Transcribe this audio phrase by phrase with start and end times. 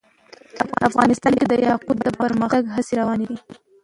[0.87, 3.37] افغانستان کې د یاقوت د پرمختګ هڅې روانې دي.